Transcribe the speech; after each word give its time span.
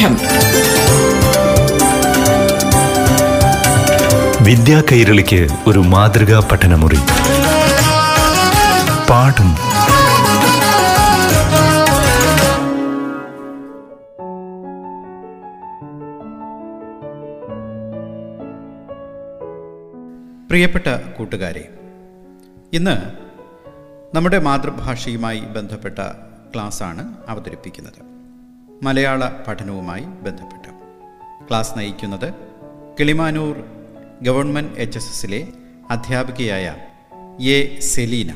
പാഠം 0.00 0.14
വിദ്യാ 4.44 4.82
കൈരളിക്ക് 4.92 5.48
ഒരു 5.66 5.78
മാതൃകാ 5.78 6.48
പഠനമുറി. 6.52 7.00
പാഠം. 9.10 9.50
പ്രിയപ്പെട്ട 20.48 20.86
കൂട്ടുകാരെ 21.18 21.68
ഇന്ന് 22.72 22.96
നമ്മുടെ 24.16 24.38
മാതൃഭാഷയുമായി 24.38 25.40
ബന്ധപ്പെട്ട 25.40 25.98
ക്ലാസ്സാണ് 26.54 27.14
അവതരിപ്പിക്കുന്നത്. 27.28 28.09
മലയാള 28.82 29.28
പഠനവുമായി 29.48 30.02
ബന്ധപ്പെട്ട്. 30.02 30.68
ക്ലാസ് 31.48 31.78
നയിക്കുന്നത് 31.78 32.34
കിളിമാനൂർ 33.00 33.56
ഗവൺമെന്റ് 34.22 34.78
എച്ച് 34.78 34.98
എസ് 34.98 35.10
എസിലെ 35.10 35.46
അധ്യാപികയായ 35.90 36.76
എ 37.44 37.80
സെലീന. 37.80 38.30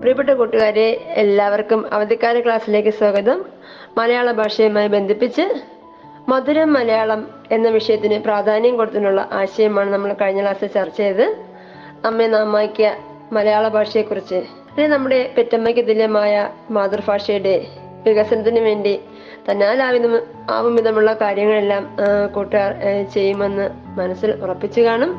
പ്രിയപ്പെട്ട 0.00 0.30
കൂട്ടുകാരെ 0.30 1.04
എല്ലാവർക്കും 1.08 1.94
അവധിക്കാല 1.94 2.40
ക്ലാസ്സിലേക്ക് 2.40 2.88
സ്വാഗതം. 2.88 3.44
മലയാള 3.98 4.32
ഭാഷയുമായി 4.32 4.88
ബന്ധിപ്പിച്ച് 4.88 5.62
മധുരം 6.28 6.72
മലയാളം 6.72 7.30
എന്ന 7.50 7.68
വിഷയത്തിന് 7.68 8.18
പ്രാധാന്യം 8.18 8.76
കൊടുത്തിട്ടുള്ള 8.76 9.28
ആശയമാണ് 9.32 9.92
നമ്മൾ 9.92 10.12
കഴിഞ്ഞ 10.12 10.40
ക്ലാസ്സിൽ 10.40 10.66
ചർച്ച 10.66 10.96
ചെയ്ത് 10.96 11.44
നമ്മെ 12.04 12.26
നാമാക്കിയ 12.26 12.94
മലയാള 13.32 13.68
ഭാഷയെക്കുറിച്ച് 13.68 14.63
അല്ലെ 14.76 14.88
നമ്മുടെ 14.88 15.34
പെറ്റമ്മയ്ക്ക് 15.36 15.88
തുല്യമായ 15.88 16.50
മാതൃഭാഷയുടെ 16.70 17.66
വികസനത്തിന് 18.06 18.60
വേണ്ടി 18.60 19.00
തന്നാലാവുന്ന 19.50 20.20
ആവും 20.50 20.76
വിധമുള്ള 20.76 21.12
കാര്യങ്ങളെല്ലാം 21.12 21.96
കൂട്ടുകാർ 22.34 22.72
ചെയ്യുമെന്ന് 23.14 23.70
മനസ്സിൽ 23.98 24.30
ഉറപ്പിച്ചു 24.30 24.80
കാണും. 24.80 25.10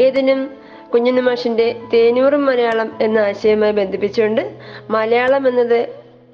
ഏതിനും 0.00 0.50
കുഞ്ഞുണ്ണി 0.94 1.20
മാഷിന്റെ 1.20 1.76
തേനൂറും 1.92 2.46
മലയാളം 2.46 2.98
എന്ന 3.00 3.18
ആശയവുമായി 3.18 3.72
ബന്ധിപ്പിച്ചുകൊണ്ട് 3.72 4.42
മലയാളം 4.90 5.48
എന്നത് 5.48 5.88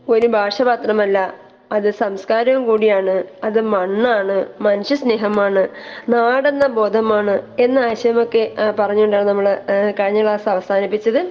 ഒരു 0.08 0.26
ഭാഷ 0.26 0.62
മാത്രമല്ല 0.62 1.34
അത് 1.72 1.90
സംസ്കാരവും 1.90 2.66
കൂടിയാണ് 2.66 3.24
അത് 3.44 3.60
മണ്ണാണ് 3.60 4.46
മനുഷ്യ 4.60 4.94
സ്നേഹമാണ് 4.94 5.68
നാടെന്ന 6.08 6.66
ബോധമാണ് 6.66 7.42
എന്ന 7.58 7.78
ആശയമൊക്കെ 7.78 8.52
പറഞ്ഞുകൊണ്ടാണ് 8.78 9.28
നമ്മൾ 9.28 9.58
കഴിഞ്ഞ 10.00 10.22
ക്ലാസ് 10.22 10.48
അവസാനിപ്പിച്ചത്. 10.48 11.26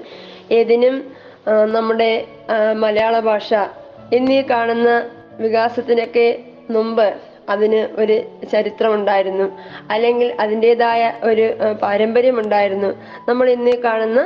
ഏതിനും 0.51 1.14
നമ്മുടെ 1.75 2.11
മലയാള 2.83 3.15
ഭാഷ 3.19 3.49
എന്നീ 4.13 4.41
കാണുന്ന 4.51 4.89
വികാസത്തിനൊക്കെ 5.39 6.27
മുമ്പ് 6.69 7.07
അതിന് 7.49 7.81
ഒരു 8.01 8.15
ചരിത്രമുണ്ടായിരുന്നു. 8.51 9.47
അല്ലെങ്കിൽ 9.91 10.29
അതിന്റെതായ 10.43 11.01
ഒരു 11.23 11.45
പാരമ്പര്യം 11.81 12.37
ഉണ്ടായിരുന്നു 12.43 12.89
നമ്മൾ 13.29 13.49
ഇന്ന് 13.49 13.75
കാണുന്ന 13.83 14.21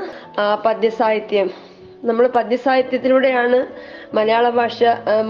പദ്യസാഹിത്യം. 0.66 1.50
നമ്മൾ 2.10 2.26
പദ്യസാഹിത്യത്തിലൂടെയാണ് 2.28 3.60
മലയാള 4.18 4.46
ഭാഷ 4.50 4.78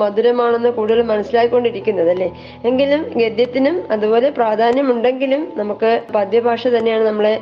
മധുരമാണെന്ന് 0.01 0.69
കൂടുതൽ 0.77 0.99
മനസ്സിലാക്കിക്കൊണ്ടിരിക്കുന്നത് 1.11 2.09
അല്ലേ 2.13 2.27
എങ്കിലും 2.69 3.01
ഗദ്യത്തിനും 3.21 3.75
അതുപോലെ 3.91 4.29
പ്രാധാന്യമുണ്ടെങ്കിലും 4.37 5.41
നമുക്ക് 5.57 5.91
പദ്യഭാഷ 6.15 6.61
തന്നെയാണ് 6.75 7.05
നമ്മളെ 7.07 7.33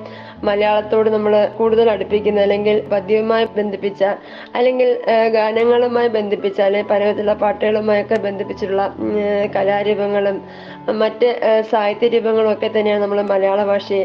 മലയാളത്തോട് 0.48 1.10
നമ്മൾ 1.10 1.34
കൂടുതൽ 1.60 1.88
അടുപ്പിക്കുന്നത്. 1.90 2.44
അല്ലെങ്കിൽ 2.48 2.76
പദ്യവുമായി 2.94 3.46
ബന്ധിപ്പിച്ച 3.58 4.02
അല്ലെങ്കിൽ 4.58 4.90
ഗാനങ്ങളുമായി 5.38 6.10
ബന്ധിപ്പിച്ച 6.18 6.60
അല്ലെങ്കിൽ 6.68 6.90
പലവിധത്തിലുള്ള 6.94 7.36
പാട്ടുകളുമായൊക്കെ 7.44 8.18
ബന്ധിപ്പിച്ചിട്ടുള്ള 8.28 8.84
കലാരൂപങ്ങളും 9.56 10.38
മറ്റ് 11.04 11.30
സാഹിത്യ 11.72 12.10
രൂപങ്ങളും 12.16 12.52
ഒക്കെ 12.54 12.70
തന്നെയാണ് 12.78 13.04
നമ്മൾ 13.04 13.22
മലയാള 13.34 13.62
ഭാഷയെ 13.72 14.04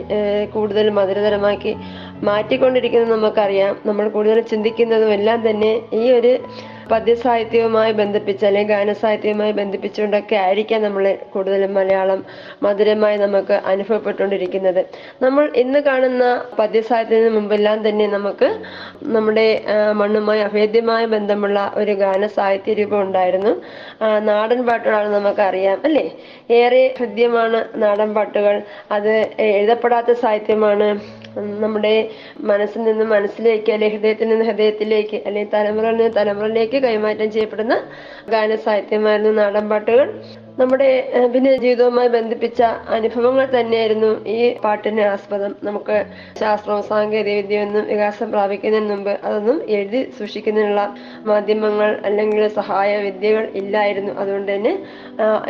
കൂടുതൽ 0.55 0.87
മധുരതരമാക്കി 0.99 1.75
മാറ്റിക്കൊണ്ടിരിക്കുന്നത് 2.31 3.13
നമുക്കറിയാം. 3.17 3.73
നമ്മൾ 3.89 4.05
കൂടുതൽ 4.17 4.41
ചിന്തിക്കുന്നതും 4.53 5.13
എല്ലാം 5.19 5.39
തന്നെ 5.49 5.73
ഈ 6.01 6.05
ഒരു 6.19 6.33
പദ്യസാഹിത്യവുമായി 6.91 7.93
ബന്ധിപ്പിച്ച് 7.93 8.47
അല്ലെങ്കിൽ 8.47 8.75
ഗാനസാഹിത്യവുമായി 8.75 9.53
ബന്ധിപ്പിച്ചുകൊണ്ടൊക്കെ 9.53 10.37
ആയിരിക്കാം 10.37 10.83
നമ്മൾ 10.83 11.05
കൂടുതലും 11.33 11.75
മലയാളം 11.75 12.25
മധുരമായി 12.63 13.17
നമുക്ക് 13.17 13.53
അനുഭവപ്പെട്ടുകൊണ്ടിരിക്കുന്നത്. 13.53 14.83
നമ്മൾ 15.23 15.53
ഇന്ന് 15.57 15.79
കാണുന്ന 15.79 16.25
പദ്യസാഹിത്യത്തിന് 16.59 17.31
മുമ്പെല്ലാം 17.37 17.89
തന്നെ 17.89 18.07
നമുക്ക് 18.07 18.49
നമ്മുടെ 19.17 19.47
മണ്ണുമായി 20.01 20.41
അഭേദ്യമായ 20.41 21.05
ബന്ധമുള്ള 21.07 21.73
ഒരു 21.75 21.93
ഗാന 21.93 22.27
സാഹിത്യ 22.27 22.75
രൂപം 22.75 23.01
ഉണ്ടായിരുന്നു. 23.03 23.53
നാടൻ 24.31 24.67
പാട്ടുകളാണ് 24.67 25.15
നമുക്കറിയാം 25.15 25.79
അല്ലേ? 25.85 26.07
ഏറെ 26.51 26.95
ഹൃദ്യമാണ് 26.99 27.61
നാടൻ 27.83 28.15
പാട്ടുകൾ. 28.15 28.63
അത് 28.93 29.13
എഴുതപ്പെടാത്ത 29.39 30.13
സാഹിത്യമാണ്. 30.23 30.89
നമ്മുടെ 31.37 31.93
മനസ്സിൽ 32.41 32.83
നിന്ന് 32.85 33.05
മനസ്സിലേക്ക് 33.05 33.73
അല്ലെ 33.73 33.89
ഹൃദയത്തിൽ 33.89 34.29
നിന്ന് 34.29 34.45
ഹൃദയത്തിലേക്ക് 34.45 35.17
അല്ലെങ്കിൽ 35.27 35.53
തലമുറ 35.53 35.91
നിന്ന് 35.91 36.15
തലമുറയിലേക്ക് 36.17 36.83
കൈമാറ്റം 36.83 37.31
ചെയ്യപ്പെടുന്ന 37.31 37.77
ഗാന 38.31 38.57
സാഹിത്യമായിരുന്നു 38.57 39.33
നാടൻ 39.43 39.69
പാട്ടുകൾ. 39.69 40.09
നമ്മുടെ 40.61 40.89
പിന്നെ 41.35 41.53
ജീവിതവുമായി 41.63 42.09
ബന്ധിപ്പിച്ച 42.15 42.63
അനുഭവങ്ങൾ 42.97 43.45
തന്നെയായിരുന്നു 43.55 44.11
ഈ 44.35 44.41
പാട്ടിന് 44.65 45.05
ആസ്പദം. 45.13 45.53
നമുക്ക് 45.69 45.97
ശാസ്ത്രവും 46.41 46.83
സാങ്കേതിക 46.89 47.37
വിദ്യയൊന്നും 47.39 47.85
വികാസം 47.91 48.29
പ്രാപിക്കുന്നതിന് 48.35 48.91
മുമ്പ് 48.91 49.13
അതൊന്നും 49.29 49.59
എഴുതി 49.77 50.01
സൂക്ഷിക്കുന്നതിനുള്ള 50.19 50.83
മാധ്യമങ്ങൾ 51.31 51.91
അല്ലെങ്കിൽ 52.09 52.43
സഹായ 52.59 52.91
വിദ്യകൾ 53.07 53.45
ഇല്ലായിരുന്നു. 53.61 54.13
അതുകൊണ്ട് 54.23 54.51
തന്നെ 54.55 54.73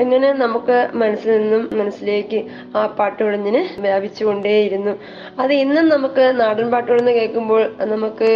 ഇങ്ങനെ 0.04 0.30
നമുക്ക് 0.44 0.76
മനസ്സിൽ 1.02 1.32
നിന്നും 1.38 1.64
മനസ്സിലേക്ക് 1.80 2.40
ആ 2.76 2.84
പാട്ടുകളിങ്ങനെ 3.00 3.62
വ്യാപിച്ചുകൊണ്ടേയിരുന്നു. 3.86 4.94
അത് 5.42 5.54
ഇന്നും 5.64 5.88
നമുക്ക് 5.88 6.26
നാടൻ 6.42 6.70
പാട്ടുകൾ 6.76 7.00
എന്ന് 7.04 7.14
കേൾക്കുമ്പോൾ 7.18 7.64
നമുക്ക് 7.94 8.30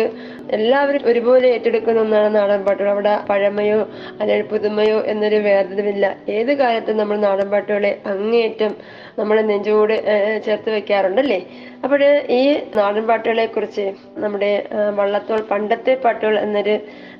എല്ലാവരും 0.58 1.02
ഒരുപോലെ 1.10 1.46
ഏറ്റെടുക്കുന്ന 1.54 2.00
ഒന്നാണ് 2.00 2.28
നാടൻ 2.40 2.60
പാട്ടുകൾ. 2.66 2.90
അവിടെ 2.96 3.14
പഴമയോ 3.30 3.80
അല്ലെങ്കിൽ 4.20 4.46
പുതുമയോ 4.52 4.98
എന്നൊരു 5.12 5.40
വേർതിരിവില്ല. 5.48 6.06
ഏത് 6.36 6.52
കാലത്തും 6.56 6.96
നമ്മൾ 6.96 7.16
നാടൻ 7.16 7.50
പാട്ടുകളെ 7.50 7.90
അങ്ങേയറ്റം 8.06 8.72
നമ്മൾ 9.18 9.36
നെഞ്ചോട് 9.42 9.92
ഏഹ്, 10.12 10.42
ചേർത്ത് 10.42 10.70
വെക്കാറുണ്ടല്ലേ? 10.70 11.38
അപ്പോൾ 11.84 12.02
ഈ 12.30 12.42
നാടൻ 12.76 13.04
പാട്ടുകളെ 13.06 13.46
കുറിച്ച് 13.46 13.84
നമ്മുടെ 14.16 14.50
വള്ളത്തോൾ 14.94 15.40
പണ്ടത്തെ 15.50 15.94
പാട്ടുകൾ 16.04 16.38
എന്നൊരു 16.38 16.74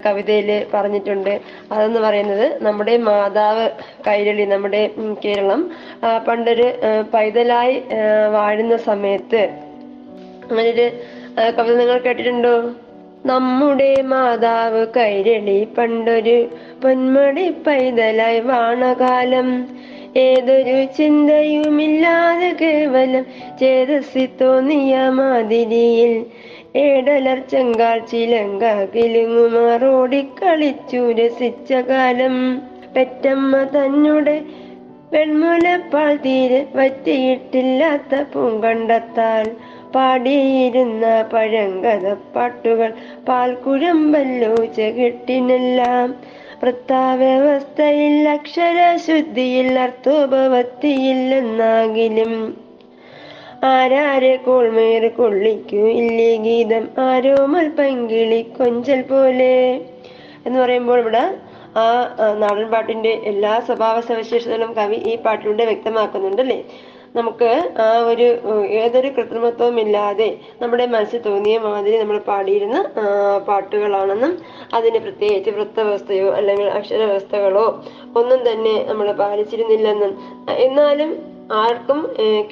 കവിതയിൽ 0.06 0.50
പറഞ്ഞിട്ടുണ്ട്. 0.74 1.32
അതെന്ന് 1.72 2.00
പറയുന്നത് 2.00 2.46
നമ്മുടെ 2.62 2.96
മാതാവ് 3.08 3.66
കൈരളി 4.08 4.46
നമ്മുടെ 4.46 4.82
കേരളം 5.24 5.62
പണ്ടൊരു 6.28 6.68
പൈതലായി 7.14 7.76
വാഴുന്ന 8.32 8.76
സമയത്ത് 8.88 9.42
അങ്ങനൊരു 10.50 10.88
കവിത 11.58 11.74
നിങ്ങൾ 11.76 11.98
കേട്ടിട്ടുണ്ടോ? 11.98 12.56
നമ്മുടെ 13.26 13.90
മാതാവ് 14.10 14.86
കൈരളി 14.96 15.56
പണ്ടൊരു 15.78 16.36
പൊന്മടി 16.86 17.46
പൈതലായി 17.66 18.40
വാണകാലം. 18.40 19.48
ഏതൊരു 20.16 20.76
ചിന്തയുമില്ലാതെ 20.96 22.50
കേവലം 22.60 23.24
ചേതസി 23.60 24.24
തോന്നിയ 24.40 24.98
മാതിരിയിൽ 25.16 26.12
ഏടലർ 26.76 27.38
ചെങ്കാൽ 27.52 27.98
ചിലങ്ക 28.10 28.64
കിലുങ്ങുമാറോടിക്കളിച്ചു 28.94 31.02
രസിച്ച 31.18 31.70
കാലം. 31.90 32.36
പെറ്റമ്മ 32.94 33.52
തന്നെ 33.74 34.36
വെൺമുലപ്പാൽ 35.12 36.14
തീരെ 36.16 36.60
വറ്റിയിട്ടില്ലാത്ത 36.74 38.22
പൂങ്കണ്ടത്താൽ 38.32 39.46
പാടിയിരുന്ന 39.94 41.04
പഴങ്കഥ 41.32 42.06
പാട്ടുകൾ 42.36 42.90
പാൽക്കുഴമ്പല്ലോ 43.28 44.54
ചെകിട്ടിനെല്ലാം 44.78 46.08
വൃത്താവ്യവസ്ഥയിൽ 46.62 48.28
അക്ഷരശുദ്ധിയിൽ 48.28 49.78
അർത്ഥോപവത്തിയില്ലെന്നാകിലും. 49.78 52.56
ആരാരെ 53.64 54.36
കോൾമേർ 54.36 55.12
കൊള്ളിക്കൂ 55.18 55.88
ഇല്ലേ 56.00 56.36
ഗീതം? 56.36 56.88
ആരോമൽ 57.08 57.70
പങ്കിളി 57.78 58.46
കൊഞ്ചൽ 58.58 59.02
പോലെ. 59.02 59.80
എന്ന് 60.46 60.60
പറയുമ്പോൾ 60.60 61.00
ഇവിടെ 61.00 61.34
ആ 61.80 61.82
നാടൻ 62.38 62.70
പാട്ടിന്റെ 62.70 63.20
എല്ലാ 63.30 63.60
സ്വഭാവ 63.60 64.00
സവിശേഷതകളും 64.00 64.72
കവി 64.72 65.10
ഈ 65.10 65.16
പാട്ടിലൂടെ 65.16 65.64
വ്യക്തമാക്കുന്നുണ്ട് 65.64 66.42
അല്ലേ? 66.42 66.64
നമുക്ക് 67.16 67.50
ആ 67.80 67.90
ഒരു 68.02 68.26
ഏതൊരു 68.80 69.08
കൃത്രിമത്വവും 69.08 69.80
ഇല്ലാതെ 69.80 70.28
നമ്മുടെ 70.60 70.86
മനസ്സിൽ 70.86 71.20
തോന്നിയ 71.20 71.58
മാതിരി 71.58 71.96
നമ്മൾ 71.98 72.18
പാടിയിരുന്ന 72.22 72.78
പാട്ടുകളാണെന്നും 73.48 74.32
അതിന് 74.74 75.00
പ്രത്യേകിച്ച് 75.00 75.50
വൃത്തവ്യവസ്ഥയോ 75.50 76.28
അല്ലെങ്കിൽ 76.30 76.68
അക്ഷരവ്യവസ്ഥകളോ 76.70 77.66
ഒന്നും 78.14 78.42
തന്നെ 78.46 78.74
നമ്മൾ 78.88 79.12
പാലിച്ചിരുന്നില്ലെന്നും 79.12 80.12
എന്നാലും 80.58 81.12
ആർക്കും 81.54 82.00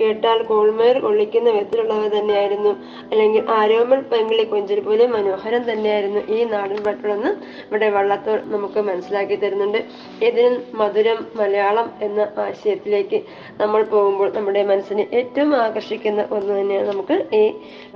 കേട്ടാൽ 0.00 0.42
കോൾമേർ 0.48 0.96
കൊള്ളിക്കുന്ന 1.04 1.48
വിധത്തിലുള്ളവ 1.50 2.02
തന്നെയായിരുന്നു. 2.08 2.72
അല്ലെങ്കിൽ 3.10 3.42
ആരോമൽ 3.56 4.00
പെങ്കിളി 4.10 4.44
കൊഞ്ചൽ 4.52 4.80
പോലെ 4.80 5.06
മനോഹരം 5.14 5.62
തന്നെയായിരുന്നു 5.70 6.20
ഈ 6.36 6.38
നാടൻ 6.52 6.78
പാട്ടുകളെന്ന് 6.84 7.32
ഇവിടെ 7.66 7.88
വള്ളത്തോൾ 7.96 8.38
നമുക്ക് 8.54 8.82
മനസ്സിലാക്കി 8.88 9.36
തരുന്നുണ്ട്. 9.36 9.80
ഇതിന് 10.28 10.78
മധുരം 10.80 11.20
മലയാളം 11.40 11.90
എന്ന 12.08 12.28
ആശയത്തിലേക്ക് 12.46 13.20
നമ്മൾ 13.62 13.82
പോകുമ്പോൾ 13.94 14.30
നമ്മുടെ 14.38 14.64
മനസ്സിനെ 14.72 15.06
ഏറ്റവും 15.20 15.52
ആകർഷിക്കുന്ന 15.64 16.28
ഒന്ന് 16.30 16.52
തന്നെയാണ് 16.60 16.88
നമുക്ക് 16.92 17.18
ഈ 17.42 17.44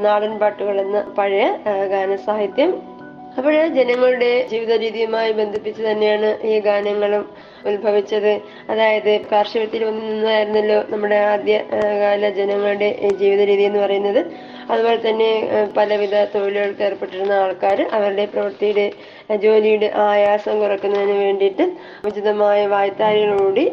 നാടൻ 0.06 0.38
പാട്ടുകൾ 0.38 0.80
എന്ന 0.86 1.00
പഴയ 1.18 1.46
ഗാനസാഹിത്യം. 1.94 2.97
അപ്പോൾ 3.38 3.54
ജനങ്ങളുടെ 3.68 4.30
ജീവിത 4.50 4.72
രീതിയുമായി 4.76 5.32
ബന്ധിപ്പിച്ച് 5.32 5.82
തന്നെയാണ് 5.82 6.28
ഈ 6.50 6.54
ഗാനങ്ങളും 6.60 7.24
ഉത്ഭവിച്ചത്. 7.70 8.32
അതായത് 8.70 9.12
കാർഷികത്തിൽ 9.32 9.82
വന്നു 9.84 10.04
നിന്നായിരുന്നല്ലോ 10.04 10.78
നമ്മുടെ 10.88 11.18
ആദ്യ 11.32 11.54
കാല 12.02 12.30
ജനങ്ങളുടെ 12.40 12.88
ജീവിത 13.20 13.42
രീതി 13.50 13.62
എന്ന് 13.62 13.80
പറയുന്നത്. 13.84 14.20
അതുപോലെ 14.72 14.98
തന്നെ 15.06 15.28
പലവിധ 15.76 16.14
തൊഴിലുകൾക്ക് 16.34 16.82
ഏർപ്പെട്ടിരുന്ന 16.82 17.34
ആൾക്കാർ 17.44 17.78
അവരുടെ 17.96 18.24
പ്രവൃത്തിയുടെ 18.32 18.86
ജോലിയുടെ 19.44 19.88
ആയാസം 20.06 20.54
കുറക്കുന്നതിന് 20.60 21.16
വേണ്ടിയിട്ട് 21.24 21.64
ഉചിതമായ 22.08 22.60
വായ്ത്താരികളോടി 22.72 23.64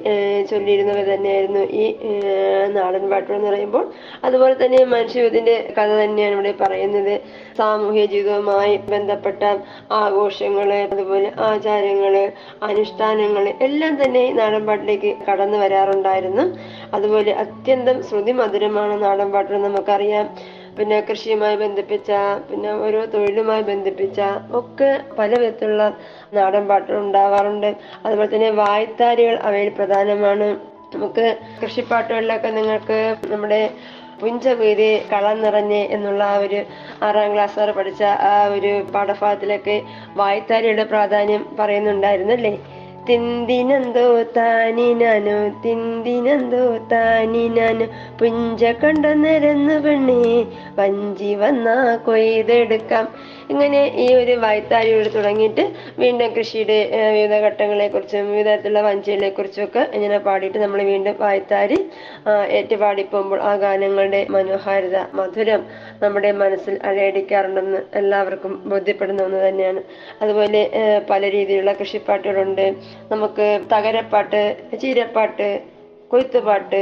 ചൊല്ലിയിരുന്നവ 0.51 1.01
തന്നെയായിരുന്നു 1.11 1.63
ഈ 1.83 1.85
നാടൻ 2.77 3.03
പാട്ടുകൾ 3.11 3.35
എന്ന് 3.37 3.49
പറയുമ്പോൾ. 3.49 3.85
അതുപോലെ 4.23 4.55
തന്നെ 4.63 4.79
മനുഷ്യയുദ്ധത്തിന്റെ 4.95 5.55
കഥ 5.77 5.89
തന്നെയാണ് 6.03 6.35
ഇവിടെ 6.37 6.53
പറയുന്നത്. 6.61 7.13
സാമൂഹ്യ 7.57 8.05
ജീവിതവുമായി 8.13 8.75
ബന്ധപ്പെട്ട 8.93 9.41
ആഘോഷങ്ങൾ 10.01 10.69
അതുപോലെ 10.95 11.29
ആചാരങ്ങൾ 11.49 12.15
അനുഷ്ഠാനങ്ങൾ 12.69 13.45
എല്ലാം 13.67 13.95
തന്നെ 14.03 14.23
നാടൻ 14.39 14.65
പാട്ടിലേക്ക് 14.65 15.11
കടന്നു 15.29 15.57
വരാറുണ്ടായിരുന്നു. 15.57 16.45
അതുപോലെ 16.93 17.31
അത്യന്തം 17.45 17.97
ശ്രുതി 18.09 18.35
മധുരമാണ് 18.41 18.95
നാടൻ 19.05 19.29
പാട്ടുകൾ 19.35 19.61
നമുക്കറിയാം. 19.67 20.27
പിന്നെ 20.77 20.97
കൃഷിയുമായി 21.01 21.55
ബന്ധിപ്പിച്ച 21.55 22.11
പിന്നെ 22.49 22.71
ഓരോ 22.85 23.05
തൊഴിലുമായി 23.05 23.61
ബന്ധിപ്പിച്ച 23.61 24.19
ഒക്കെ 24.51 24.89
പല 25.19 25.31
വിധത്തിലുള്ള 25.37 25.83
നാടൻ 26.33 26.67
പാട്ടുകൾ 26.67 26.99
ഉണ്ടാവാറുണ്ട്. 26.99 27.69
അതുപോലെ 28.05 28.29
തന്നെ 28.35 28.49
വായ്ത്താരികൾ 28.63 29.35
അവയിൽ 29.49 29.69
പ്രധാനമാണ്. 29.69 30.47
നമുക്ക് 30.95 31.25
കൃഷിപ്പാട്ടുകളിലൊക്കെ 31.61 32.49
നിങ്ങൾക്ക് 32.49 32.99
നമ്മുടെ 33.27 33.61
പുഞ്ചപീതി 34.19 34.89
കളം 35.13 35.37
നിറഞ്ഞ് 35.41 35.79
എന്നുള്ള 35.95 36.23
ആ 36.33 36.37
ഒരു 36.37 36.59
ആറാം 37.03 37.33
ക്ലാസ് 37.33 37.59
വരെ 37.59 37.71
പഠിച്ച 37.71 38.03
ആ 38.29 38.33
ഒരു 38.47 38.71
പാഠഭാഗത്തിലൊക്കെ 38.93 39.75
വായ്ത്താരിയുടെ 40.15 40.83
പ്രാധാന്യം 40.83 41.41
പറയുന്നുണ്ടായിരുന്നല്ലേ? 41.59 42.53
തിന്തിനന്തോ 43.09 44.23
താനിനു 44.23 45.63
തിന്തിനന്തോ 45.65 46.77
താനിനു 46.91 47.85
പുഞ്ച 48.19 48.63
കണ്ട 48.63 49.05
നിരന്നു 49.05 49.79
പെണ്ണേ 49.79 50.45
വഞ്ചി 50.79 51.35
വന്നാ 51.35 51.95
കൊയ്തെടുക്കാം. 52.05 53.07
ഇങ്ങനെ 53.49 53.81
ഈ 53.95 54.15
ഒരു 54.15 54.33
വായ്ത്താരിയോട് 54.35 55.09
തുടങ്ങിയിട്ട് 55.15 55.63
വീണ്ടും 55.97 56.29
കൃഷിയുടെ 56.35 56.77
വിവിധ 57.11 57.33
ഘട്ടങ്ങളെ 57.45 57.87
കുറിച്ചും 57.87 58.31
വിവിധ 58.31 58.47
തരത്തിലുള്ള 58.47 58.81
വഞ്ചികളെ 58.81 59.29
കുറിച്ചും 59.29 59.63
ഒക്കെ 59.63 59.89
ഇങ്ങനെ 59.93 60.17
പാടിയിട്ട് 60.19 60.57
നമ്മൾ 60.57 60.83
വീണ്ടും 60.83 61.15
വായ്ത്താരി 61.19 61.77
ആ, 62.25 62.31
ഏറ്റുപാടി 62.51 63.03
പോകുമ്പോൾ 63.03 63.41
ആ 63.41 63.55
ഗാനങ്ങളുടെ 63.55 64.25
മനോഹാരിത 64.29 64.97
മധുരം 65.13 65.61
നമ്മുടെ 66.01 66.31
മനസ്സിൽ 66.33 66.79
അലയടിക്കാറുണ്ടെന്ന് 66.83 67.81
എല്ലാവർക്കും 67.93 68.61
ബോധ്യപ്പെടുന്ന 68.65 69.23
ഒന്ന് 69.23 69.47
തന്നെയാണ്. 69.47 69.83
അതുപോലെ 70.21 70.61
പല 71.09 71.31
രീതിയിലുള്ള 71.31 71.73
കൃഷിപ്പാട്ടുകളുണ്ട്. 71.73 72.65
നമുക്ക് 73.11 73.47
തകരപ്പാട്ട് 73.73 74.41
ചീരപ്പാട്ട് 74.81 75.49
കൊയ്ത്തുപാട്ട് 76.11 76.81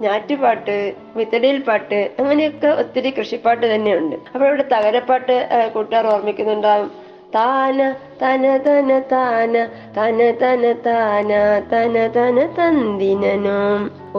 ഞാറ്റുപാട്ട് 0.00 0.76
വിത്തടിയിൽ 1.16 1.58
പാട്ട് 1.62 2.10
അങ്ങനെയൊക്കെ 2.18 2.68
ഒത്തിരി 2.82 3.10
കൃഷിപ്പാട്ട് 3.10 3.74
തന്നെയുണ്ട്. 3.74 4.16
അപ്പോൾ 4.34 4.46
ഇവിടെ 4.46 4.64
തകരപ്പാട്ട് 4.72 5.36
കൂട്ടുകാർ 5.74 6.06
ഓർമ്മിക്കുന്നുണ്ടാവും. 6.06 6.90
താന 7.34 7.78
തന 8.22 8.44
തന 8.66 8.90
താന 9.12 9.54
തന 9.96 10.20
തന 10.42 10.72
താന 10.86 11.32
തന 11.72 11.96
തന 12.16 12.46
തന്തിനോ 12.58 13.58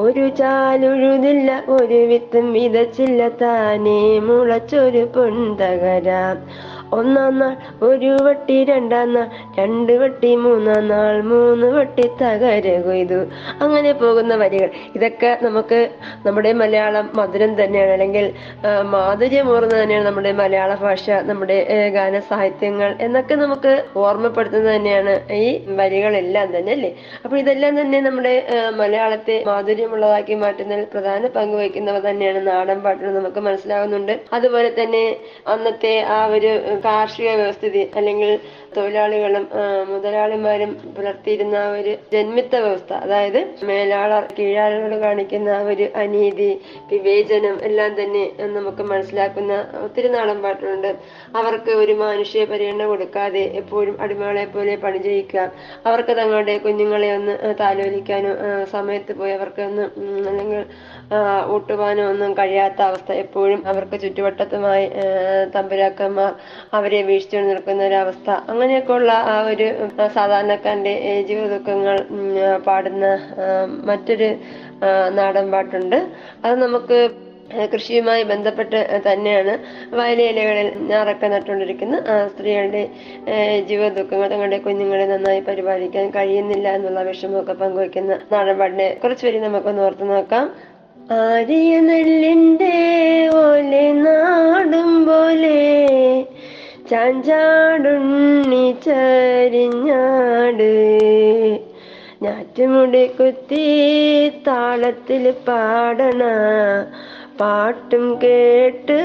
ഒരു 0.01 0.25
ചാലുഴുതില്ല 0.39 1.49
ഒരു 1.69 1.99
വിത്തും 2.11 2.53
വിതച്ചില്ല 2.53 3.29
താനേ. 3.41 4.19
മുളച്ചൊരു 4.27 5.03
പൊന്തകരാം. 5.15 6.37
ഒന്നാം 6.97 7.33
നാൾ 7.39 7.53
ഒരു 7.87 8.11
വട്ടി 8.25 8.57
രണ്ടാം 8.69 9.09
നാൾ 9.15 9.25
രണ്ട് 9.57 9.93
വട്ടി 10.01 10.31
മൂന്നാം 10.43 10.81
നാൾ 10.91 11.15
മൂന്ന് 11.31 11.67
വട്ടി 11.75 12.05
തകര 12.21 12.67
കൊയ്തു. 12.85 13.19
അങ്ങനെ 13.63 13.91
പോകുന്ന 14.01 14.33
വരികൾ. 14.43 14.69
ഇതൊക്കെ 14.97 15.31
നമുക്ക് 15.45 15.79
നമ്മുടെ 16.25 16.51
മലയാളം 16.61 17.05
മധുരം 17.19 17.51
തന്നെയാണ്. 17.61 17.91
അല്ലെങ്കിൽ 17.97 18.25
മാധുര്യമൂർന്ന 18.95 19.73
തന്നെയാണ് 19.81 20.05
നമ്മുടെ 20.09 20.31
മലയാള 20.41 20.71
ഭാഷ 20.83 21.05
നമ്മുടെ 21.29 21.57
ഗാന 21.97 22.19
സാഹിത്യങ്ങൾ 22.29 22.89
എന്നൊക്കെ 23.07 23.37
നമുക്ക് 23.43 23.73
ഓർമ്മപ്പെടുത്തുന്നത് 24.05 24.75
തന്നെയാണ് 24.75 25.13
ഈ 25.41 25.45
വരികളെല്ലാം 25.79 26.47
തന്നെ 26.55 26.73
അല്ലേ? 26.77 26.91
അപ്പൊ 27.23 27.35
ഇതെല്ലാം 27.43 27.73
തന്നെ 27.81 27.99
നമ്മുടെ 28.07 28.33
മലയാളത്തെ 28.81 29.37
മാധുര്യമുള്ളതാക്കി 29.51 30.35
മാറ്റുന്നതിൽ 30.43 30.87
പ്രധാന 30.95 31.27
പങ്ക് 31.37 31.55
വഹിക്കുന്നവ 31.59 31.99
തന്നെയാണ് 32.09 32.41
നാടൻ 32.47 32.79
പാട്ടുകൾ 32.85 33.13
നമുക്ക് 33.19 33.41
മനസ്സിലാകുന്നുണ്ട് 33.47 34.13
അതുപോലെ 34.37 34.69
തന്നെ 34.81 35.03
അന്നത്തെ 35.53 35.93
ആ 36.17 36.19
ഒരു 36.35 36.51
കാർഷിക 36.79 37.29
വ്യവസ്ഥിതി 37.35 37.91
അല്ലെങ്കിൽ 37.95 38.31
തൊഴിലാളികളും 38.77 39.45
മുതലാളിമാരും 39.89 40.71
പുലർത്തിയിരുന്ന 40.95 41.55
ആ 41.55 41.71
ഒരു 41.71 41.93
ജന്മിത്ത 42.13 42.55
വ്യവസ്ഥ. 42.55 42.91
അതായത് 43.05 43.39
മേലാളർ 43.69 44.23
കീഴാളരോട് 44.39 44.97
കാണിക്കുന്ന 45.03 45.49
ആ 45.49 45.61
ഒരു 45.71 45.87
അനീതി 45.95 46.49
വിവേചനം 46.91 47.55
എല്ലാം 47.69 47.91
തന്നെ 48.01 48.23
നമുക്ക് 48.57 48.83
മനസ്സിലാക്കുന്ന 48.83 49.53
ഒത്തിരി 49.85 50.07
നാടൻ 50.07 50.41
പാട്ടുകളുണ്ട്. 50.41 50.91
അവർക്ക് 51.35 51.71
ഒരു 51.71 51.93
മാനുഷ്യ 51.93 52.45
പരിഗണന 52.45 52.85
കൊടുക്കാതെ 52.85 53.43
എപ്പോഴും 53.61 53.95
അടിമകളെ 54.01 54.45
പോലെ 54.45 54.75
പണി 54.75 54.97
ചെയ്യിക്കുക. 54.97 55.45
അവർക്ക് 55.85 56.15
തങ്ങളുടെ 56.21 56.57
കുഞ്ഞുങ്ങളെ 56.57 57.09
ഒന്ന് 57.15 57.35
താലോലിക്കാനോ 57.61 58.31
സമയത്ത് 58.75 59.15
പോയി 59.19 59.31
അവർക്ക് 59.31 59.61
ഒന്ന് 59.61 59.85
അല്ലെങ്കിൽ 60.29 60.63
ഊട്ടുവാനോ 61.55 62.03
ഒന്നും 62.09 62.31
കഴിയാത്ത 62.33 62.79
അവസ്ഥ 62.89 63.11
എപ്പോഴും 63.23 63.61
അവർക്ക് 63.67 63.95
ചുറ്റുവട്ടത്തുമായി 64.01 64.85
തമ്പുരാക്കന്മാർ 65.55 66.31
അവരെ 66.77 67.01
വീഴ്ച 67.01 67.35
നിൽക്കുന്ന 67.49 67.83
ഒരവസ്ഥ 67.83 68.29
അങ്ങനെയൊക്കെയുള്ള 68.59 69.11
ആ 69.31 69.35
ഒരു 69.41 69.67
സാധാരണക്കാരന്റെ 70.13 70.93
ജീവിത 71.27 71.55
പാടുന്ന 72.63 73.05
മറ്റൊരു 73.85 74.27
നാടൻ 75.11 75.45
പാട്ടുണ്ട് 75.51 75.97
അത് 76.43 76.55
നമുക്ക് 76.63 76.97
കൃഷിയുമായി 77.71 78.23
ബന്ധപ്പെട്ട് 78.23 78.79
തന്നെയാണ് 79.07 79.53
വയലേലകളിൽ 79.91 80.67
ഞാറൊക്കെ 80.87 81.27
നട്ടുകൊണ്ടിരിക്കുന്ന 81.27 81.95
സ്ത്രീകളുടെ 82.33 82.83
ജീവിത 83.67 83.89
ദുഃഖങ്ങൾ 83.93 84.27
തങ്ങളുടെ 84.27 84.59
കുഞ്ഞുങ്ങളെ 84.59 85.05
നന്നായി 85.05 85.41
പരിപാലിക്കാൻ 85.41 86.09
കഴിയുന്നില്ല 86.09 86.67
എന്നുള്ള 86.69 87.03
വിഷമമൊക്കെ 87.03 87.53
പങ്കുവയ്ക്കുന്ന 87.53 88.19
നാടൻപാടിനെ 88.31 88.89
കുറച്ച് 89.03 89.25
വരി 89.27 89.39
നമുക്കൊന്ന് 89.39 89.81
ഓർത്തു 89.81 90.05
നോക്കാം. 90.05 90.45
ആരിയ 91.15 91.75
ചാഞ്ചാടുണ്ണി 96.89 98.75
ചരിഞ്ഞാട് 98.85 100.71
ഞാറ്റുമുടി 102.21 103.07
കുത്തി 103.07 104.29
താളത്തിൽ 104.29 105.31
പാടണ. 105.31 106.23
പാട്ടും 107.39 108.19
കേട്ട് 108.23 108.99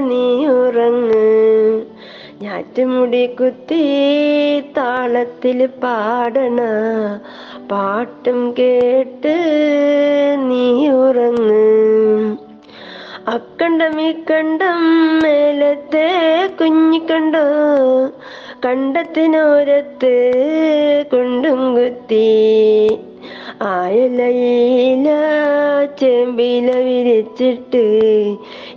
നീ 0.00 0.46
ഉറങ്ങ്. 0.46 1.82
ഞാറ്റുമുടി 2.42 3.26
കുത്തി 3.26 3.84
താളത്തിൽ 4.60 5.66
പാടണ. 5.66 6.60
പാട്ടും 7.70 8.54
കേട്ട് 8.58 9.36
നീ 10.38 10.88
ഉറങ്ങ്. 10.88 12.37
അക്കണ്ടം 13.28 14.00
ഈ 14.00 14.12
കണ്ടം 14.30 14.78
മേലത്തെ 15.22 16.06
കുഞ്ഞിക്കണ്ടോ 16.60 17.42
കണ്ടത്തിനോരത്ത് 18.64 20.12
കൊണ്ടും 21.10 21.76
കുത്തി. 21.76 22.28
ആയലയില 23.62 25.08
ചെമ്പില 26.00 26.70
വിരിച്ചിട്ട് 26.78 27.84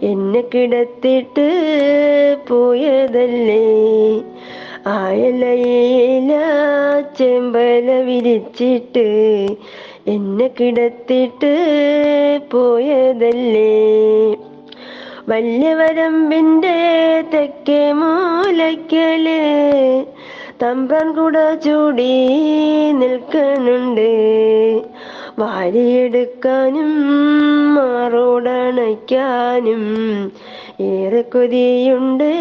എന്നെ 0.02 0.42
കിടത്തിട്ട് 0.42 1.48
പോയതല്ലേ? 2.48 3.64
ആയലയില 4.88 6.32
ചെമ്പല 7.18 8.02
വിരിച്ചിട്ട് 8.02 9.08
എന്നെ 10.08 10.48
കിടത്തിട്ട് 10.48 11.52
പോയതല്ലേ? 12.52 14.36
വല്യവരമ്പിന്റെ 15.30 16.76
തെക്കേ 17.34 17.92
മൂലയ്ക്കൽ 17.92 19.28
തമ്പ്രാൻ 20.64 21.16
കൂട 21.16 21.54
ചൂടി 21.54 22.28
നിൽക്കണുണ്ട്. 22.92 24.10
വാരിയെടുക്കാനും 25.40 26.90
മാറോടണയ്ക്കാനും 27.76 28.72
ഏറെ 30.82 31.22
കൊതിയുണ്ട് 31.22 32.34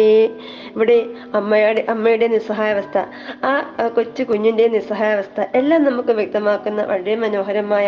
ഇവിടെ 0.75 0.97
അമ്മയുടെ 1.35 1.83
അമ്മയുടെ 1.89 2.27
നിസ്സഹായാവസ്ഥ 2.27 2.99
ആ 3.45 3.53
കൊച്ചു 3.97 4.23
കുഞ്ഞിന്റെ 4.23 4.65
നിസ്സഹായാവസ്ഥ 4.69 5.39
എല്ലാം 5.55 5.81
നമുക്ക് 5.85 6.13
വ്യക്തമാക്കുന്ന 6.13 6.83
വളരെ 6.83 7.15
മനോഹരമായ 7.17 7.87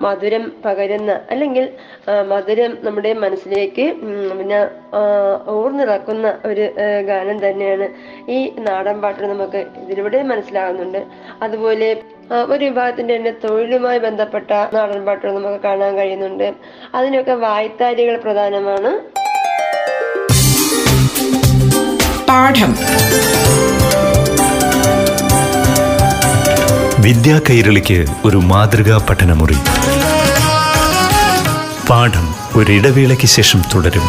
മധുരം 0.00 0.44
പകരുന്ന 0.64 1.10
അല്ലെങ്കിൽ 1.30 1.66
മധുരം 2.28 2.72
നമ്മുടെ 2.82 3.12
മനസ്സിലേക്ക് 3.24 3.86
പിന്നെ 4.38 4.60
ഓർന്നിറക്കുന്ന 5.56 6.28
ഒരു 6.46 6.64
ഗാനം 7.06 7.38
തന്നെയാണ് 7.46 7.88
ഈ 8.30 8.38
നാടൻ 8.58 8.96
പാട്ട് 9.00 9.22
നമുക്ക് 9.24 9.60
ഇതിലൂടെ 9.82 10.22
മനസ്സിലാകുന്നുണ്ട്. 10.22 11.02
അതുപോലെ 11.42 11.88
ഒരു 12.30 12.64
വിഭാഗത്തിന്റെ 12.64 13.16
തന്നെ 13.16 13.30
തൊഴിലുമായി 13.30 13.98
ബന്ധപ്പെട്ട 13.98 14.50
നാടൻ 14.74 15.04
പാട്ടുകൾ 15.04 15.34
നമുക്ക് 15.34 15.62
കാണാൻ 15.62 15.96
കഴിയുന്നുണ്ട്. 15.96 16.54
അതിനൊക്കെ 16.94 17.32
വായ്ത്താരികൾ 17.32 18.16
പ്രധാനമാണ്. 18.16 19.00
പാഠം. 22.28 22.76
വിദ്യാ 27.02 27.40
കൈരളിക്ക് 27.50 28.06
ഒരു 28.24 28.36
മാതൃകാ 28.36 29.06
പഠനമുറി. 29.10 29.56
പാഠം 31.90 32.34
ഒരിടവേളയ്ക്ക് 32.56 33.26
ശേഷം 33.26 33.62
തുടരും. 33.74 34.02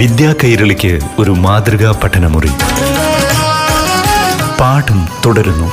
വിദ്യാ 0.00 0.34
കൈരളിക്ക് 0.44 0.98
ഒരു 1.18 1.30
മാതൃകാ 1.30 2.00
പഠനമുറി. 2.04 2.48
പാഠം 4.60 5.08
തുടരുന്നു. 5.26 5.72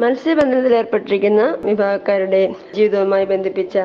മത്സ്യബന്ധനത്തിൽ 0.00 0.74
ഏർപ്പെട്ടിരിക്കുന്ന 0.74 1.56
വിഭാഗക്കാരുടെ 1.64 2.54
ജീവിതവുമായി 2.76 3.24
ബന്ധിപ്പിച്ച 3.24 3.78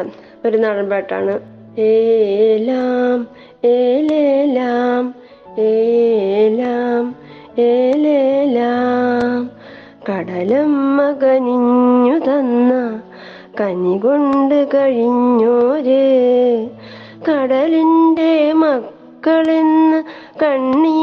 ഒരു 0.46 0.58
നാടൻ 0.58 0.89
പാട്ടാണ്. 0.89 1.39
ഏലാം 1.80 3.27
ഏലേലാം 3.65 5.15
ഏലാം 5.60 7.15
ഏലേലാം. 7.60 9.65
കടലം 10.10 10.98
മകനിഞ്ഞു 10.98 12.20
തന്ന 12.20 13.02
കനി 13.60 13.98
കൊണ്ട് 13.98 14.68
കഴിഞ്ഞോര്. 14.74 16.06
കടലിന്റെ 17.30 18.54
മക്കളെന്ന് 18.54 20.04
കണ്ണീരിലല്ലോ. 20.44 20.96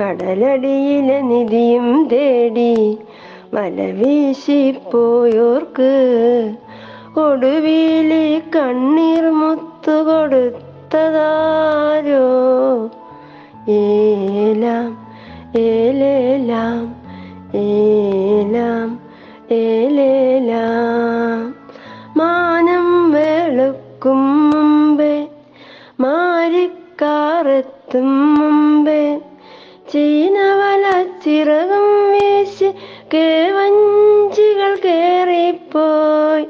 കടലടിയിലെ 0.00 1.20
നിധിയും 1.20 2.08
തേടി 2.12 2.98
വല 3.54 3.92
വീശിപ്പോയോർക്ക് 4.02 5.92
ഒടുവിൽ 7.16 8.42
കണ്ണീർ 8.56 9.30
മുത്തു 9.30 9.92
കൊടുത്തതാരോ? 9.92 10.88
ഏലാം 13.68 15.07
ഏലേലാം 15.56 16.94
ഏലാം 17.54 19.00
ഏലേലാം. 19.50 21.54
മാനം 22.16 23.10
വെളുക്കും 23.10 24.50
മുമ്പേ 24.50 25.28
മാരിക്കാറെത്തും 26.00 28.34
മുമ്പേ 28.34 29.20
ചീനവല 29.92 31.06
ചിറകും 31.24 32.12
വീശി 32.12 32.72
കേവഞ്ചികൾ 33.14 34.78
കേറിപ്പോയി. 34.84 36.46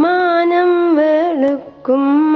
മാനം 0.00 0.96
വെളുക്കും 0.96 2.35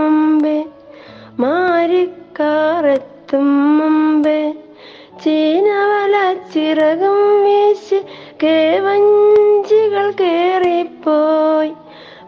ചിറകം 6.70 7.44
വീശി 7.44 8.02
കേവഞ്ചികൾ 8.42 10.10
കേറിപ്പോയി. 10.10 11.72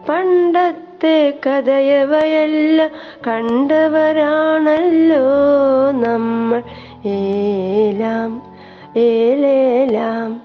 പണ്ടത്തെ 0.09 1.39
കഥയവയെല്ലാം 1.45 2.89
കണ്ടവരാണല്ലോ 3.27 5.21
നമ്മൾ. 5.91 6.63
ഏലാം 7.05 8.41
ഏലേലാം 8.97 10.41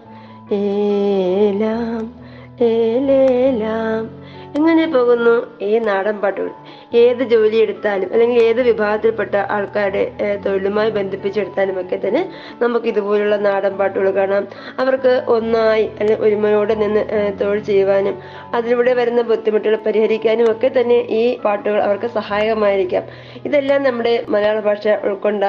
ഏലാം 0.52 2.12
ഏലേലാം. 2.60 4.10
എങ്ങനെ 4.56 4.86
പോകുന്നു 4.86 5.46
ഈ 5.62 5.78
നാടൻ 5.78 6.18
പാട്ടുകൾ? 6.18 6.50
ഏത് 6.92 7.22
ജോലി 7.32 7.56
എടുത്താലും 7.56 8.12
അല്ലെങ്കിൽ 8.12 8.38
ഏത് 8.42 8.60
വിഭാഗത്തിൽപ്പെട്ട 8.68 9.34
ആൾക്കാരുടെ 9.56 10.02
തൊഴിലുമായി 10.44 10.90
ബന്ധിപ്പിച്ചെടുത്താലും 10.90 11.80
ഒക്കെ 11.80 11.96
തന്നെ 12.04 12.22
നമുക്ക് 12.62 12.86
ഇതുപോലുള്ള 12.92 13.36
നാടൻ 13.36 13.74
പാട്ടുകൾ 13.80 14.10
കാണാം. 14.10 14.44
അവർക്ക് 14.82 15.12
ഒന്നായി 15.36 15.86
അല്ലെങ്കിൽ 16.00 16.24
ഒരുമയോടെ 16.26 16.74
നിന്ന് 16.82 17.02
തൊഴിൽ 17.40 17.60
ചെയ്യുവാനും 17.70 18.16
അതിലൂടെ 18.58 18.94
വരുന്ന 19.00 19.22
ബുദ്ധിമുട്ടുകൾ 19.22 19.76
പരിഹരിക്കാനും 19.86 20.50
ഒക്കെ 20.52 20.68
തന്നെ 20.78 20.98
ഈ 21.20 21.22
പാട്ടുകൾ 21.44 21.82
അവർക്ക് 21.82 22.10
സഹായകമായിരിക്കാം. 22.18 23.04
ഇതെല്ലാം 23.46 23.82
നമ്മുടെ 23.88 24.14
മലയാള 24.28 24.58
ഭാഷ 24.60 24.88
ഉൾക്കൊണ്ട 25.08 25.44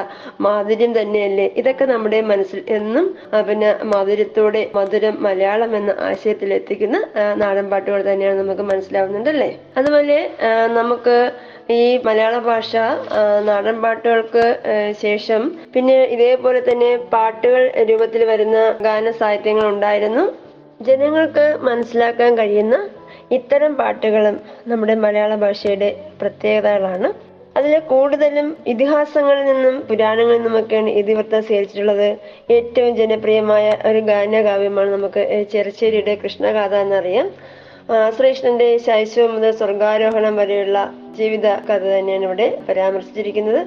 മാധുര്യം 0.47 0.93
തന്നെയല്ലേ? 0.99 1.47
ഇതൊക്കെ 1.61 1.85
നമ്മുടെ 1.93 2.21
മനസ്സിൽ 2.21 2.59
എന്നും 2.77 3.05
പിന്നെ 3.49 3.69
മാധുര്യത്തോടെ 3.93 4.63
മധുരം 4.77 5.15
മലയാളം 5.27 5.75
എന്ന 5.79 5.91
ആശയത്തിൽ 6.09 6.53
എത്തിക്കുന്ന 6.59 6.97
നാടൻ 7.43 7.65
പാട്ടുകൾ 7.71 8.01
തന്നെയാണ് 8.11 8.37
നമുക്ക് 8.43 8.61
മനസ്സിലാവുന്നുണ്ടല്ലേ? 8.71 9.49
അതുപോലെ 9.77 10.17
നമുക്ക് 10.79 11.15
ഈ 11.77 11.81
മലയാള 12.07 12.35
ഭാഷ 12.49 12.71
നാടൻ 13.47 13.75
പാട്ടുകൾക്ക് 13.83 14.45
ശേഷം 15.03 15.41
പിന്നെ 15.73 15.95
ഇതേപോലെ 16.15 16.61
തന്നെ 16.69 16.91
പാട്ടുകൾ 17.13 17.63
രൂപത്തിൽ 17.89 18.21
വരുന്ന 18.31 18.57
ഗാന 18.87 19.11
സാഹിത്യങ്ങൾ 19.19 19.65
ഉണ്ടായിരുന്നു. 19.73 20.23
ജനങ്ങൾക്ക് 20.87 21.45
മനസ്സിലാക്കാൻ 21.67 22.31
കഴിയുന്ന 22.37 22.75
ഇത്തരം 23.37 23.71
പാട്ടുകളും 23.79 24.35
നമ്മുടെ 24.67 24.95
മലയാള 25.05 25.33
ഭാഷയുടെ 25.43 25.89
പ്രത്യേകതകളാണ്. 26.21 27.09
അതിൽ 27.59 27.73
കൂടുതലും 27.91 28.47
ഇതിഹാസങ്ങളിൽ 28.73 29.45
നിന്നും 29.51 29.75
പുരാണങ്ങളിൽ 29.87 30.37
നിന്നുമൊക്കെയാണ് 30.37 30.89
ഇതിവൃത്തം 31.01 31.41
സ്വീകരിച്ചിട്ടുള്ളത് 31.47 32.09
ഏറ്റവും 32.57 32.91
ജനപ്രിയമായ 32.99 33.65
ഒരു 33.89 34.01
ഗാനകാവ്യമാണ് 34.09 34.89
നമുക്ക് 34.97 35.21
ചെറുശ്ശേരിയുടെ 35.53 36.13
കൃഷ്ണഗാഥ 36.23 36.73
എന്നറിയാം. 36.85 37.27
ശ്രീകൃഷ്ണന്റെ 38.15 38.67
ശൈശവം 38.87 39.31
മുതൽ 39.35 39.51
സ്വർഗാരോഹണം 39.59 40.33
വരെയുള്ള 40.41 40.79
ജീവിത 41.19 41.47
കഥ 41.69 41.83
തന്നെയാണ് 41.95 42.23
ഇവിടെ 42.23 42.47
പരാമർശിച്ചിരിക്കുന്നത്. 42.69 43.61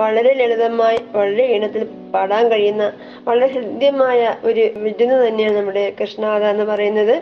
വളരെ 0.00 0.32
ലളിതമായി 0.34 0.98
വളരെ 1.12 1.44
ഈണത്തിൽ 1.54 1.82
പാടാൻ 2.14 2.44
കഴിയുന്ന 2.52 2.84
വളരെ 3.28 3.46
ഹൃദ്യമായ 3.46 4.20
ഒരു 4.44 4.64
വിരുന്ന് 4.76 5.18
തന്നെയാണ് 5.26 5.56
നമ്മുടെ 5.56 5.84
കൃഷ്ണഗാഥ 6.00 6.44
എന്ന് 6.54 6.64
പറയുന്നത്. 6.64 7.16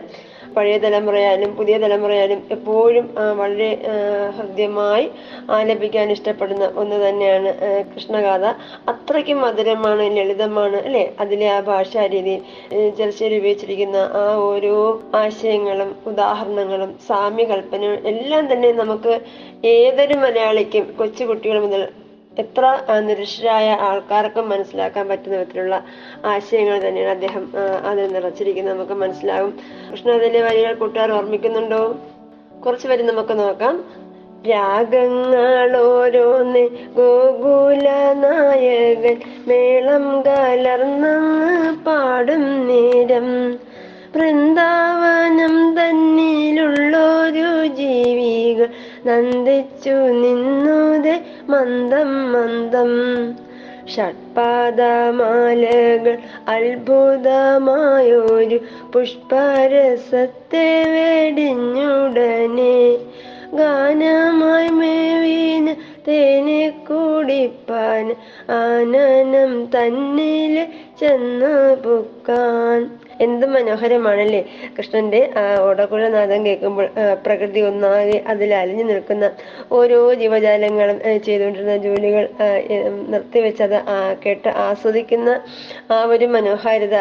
പഴയ 0.55 0.77
തലമുറയായാലും 0.77 1.51
പുതിയ 1.55 1.77
തലമുറയായാലും 1.77 2.41
എപ്പോഴും 2.51 3.05
വളരെ 3.37 3.69
ഹൃദ്യമായി 4.37 5.05
ആലപിക്കാൻ 5.49 6.11
ഇഷ്ടപ്പെടുന്ന 6.11 6.65
ഒന്ന് 6.75 6.97
തന്നെയാണ് 7.05 7.49
കൃഷ്ണഗാഥ. 7.91 8.43
അത്രയ്ക്കും 8.89 9.41
മധുരമാണ് 9.41 10.17
ലളിതമാണ് 10.17 10.77
അല്ലെ? 10.85 11.05
അതിലെ 11.19 11.49
ആ 11.49 11.59
ഭാഷാ 11.61 12.05
രീതി 12.05 12.35
ചെറുശ്ശേരി 12.97 13.37
ഉപയോഗിച്ചിരിക്കുന്ന 13.37 13.97
ആ 14.15 14.25
ഓരോ 14.43 14.75
ആശയങ്ങളും 15.15 15.91
ഉദാഹരണങ്ങളും 16.05 16.93
സാമ്യകൽപ്പനകളും 17.07 18.07
എല്ലാം 18.07 18.53
തന്നെ 18.53 18.71
നമുക്ക് 18.73 19.13
ഏതൊരു 19.73 20.15
മലയാളിക്കും 20.15 20.85
കൊച്ചുകുട്ടികൾ 20.97 21.59
മുതൽ 21.59 21.83
എത്ര 22.39 22.79
നിരക്ഷരായ 22.99 23.71
ആൾക്കാർക്കും 23.71 24.49
മനസ്സിലാക്കാൻ 24.49 25.07
പറ്റുന്ന 25.07 25.37
വിധത്തിലുള്ള 25.37 25.83
ആശയങ്ങൾ 26.25 26.87
തന്നെയാണ് 26.87 27.11
അദ്ദേഹം 27.11 27.53
അതിൽ 27.85 28.13
നിറച്ചിരിക്കുന്നത്. 28.13 28.73
നമുക്ക് 28.73 28.91
മനസ്സിലാകും. 28.91 29.59
കൃഷ്ണതിലെ 29.91 30.41
വരികൾ 30.41 30.73
കൂട്ടുകാർ 30.73 31.11
ഓർമ്മിക്കുന്നുണ്ടോ? 31.11 31.95
കുറച്ച് 32.65 32.87
വരി 32.87 33.03
നമുക്ക് 33.03 33.39
നോക്കാം. 33.39 33.83
രാഗങ്ങളോരോന്ന് 34.49 36.69
ഗോകുല 36.95 38.13
നായകൻ 38.13 39.21
മേളം 39.47 40.21
കലർന്നങ്ങ് 40.21 41.85
പാടും 41.85 42.67
നേരം. 42.67 43.59
വൃന്ദാവനം 44.15 45.79
തന്നിലുള്ളൊരു 45.79 47.67
ജീവികൾ 47.67 48.67
നന്ദിച്ചു 49.05 49.89
നിന്നുതെ 49.89 51.21
മന്ദം 51.49 52.31
മന്ദം. 52.31 52.91
ഷഡ്പാദമാലകൾ 53.87 56.17
അത്ഭുതമായൊരു 56.47 58.59
പുഷ്പരസത്തെ 58.93 60.83
വെടിഞ്ഞുടനെ. 60.83 62.97
ഗാനമായി 63.53 64.69
മേവീന് 64.69 65.75
തേനെ 66.07 66.69
കുടിപ്പാൻ 66.69 68.15
ആനനം 68.49 69.65
തന്നിൽ 69.65 70.67
ചെന്നു 70.99 71.75
പുക്കാൻ. 71.75 73.02
എന്ത് 73.23 73.45
മനോഹരമാണല്ലേ 73.53 74.41
കൃഷ്ണന്റെ 74.75 75.21
ഓടക്കുഴനാഥം 75.63 76.41
കേൾക്കുമ്പോൾ 76.45 76.87
പ്രകൃതി 77.25 77.61
ഒന്നാകെ 77.67 78.17
അതിൽ 78.31 78.51
അലിഞ്ഞു 78.55 78.85
നിൽക്കുന്ന 78.89 79.25
ഓരോ 79.77 79.99
ജീവജാലങ്ങളും 80.21 80.97
ചെയ്തുകൊണ്ടിരുന്ന 81.25 81.75
ജോലികൾ 81.85 82.23
നിർത്തിവെച്ചത് 83.13 83.77
കേട്ട് 84.23 84.49
ആസ്വദിക്കുന്ന 84.65 85.29
ആ 85.91 85.99
ഒരു 86.13 86.27
മനോഹാരിത 86.33 86.97